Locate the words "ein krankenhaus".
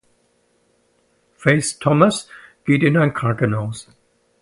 2.97-3.87